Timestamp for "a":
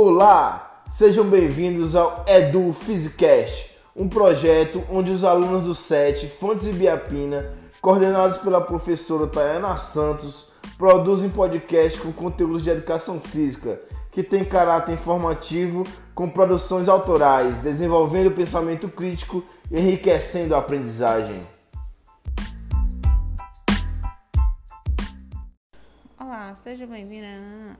20.54-20.58